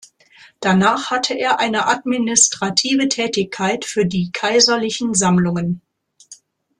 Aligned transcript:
Danach 0.61 1.11
hatte 1.11 1.35
er 1.37 1.59
eine 1.59 1.85
administrative 1.85 3.07
Tätigkeit 3.07 3.85
für 3.85 4.03
die 4.07 4.31
kaiserlichen 4.31 5.13
Sammlungen. 5.13 5.83